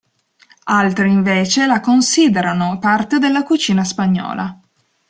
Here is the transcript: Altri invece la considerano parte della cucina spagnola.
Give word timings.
Altri 0.63 1.11
invece 1.11 1.67
la 1.67 1.79
considerano 1.79 2.79
parte 2.79 3.19
della 3.19 3.43
cucina 3.43 3.83
spagnola. 3.83 4.59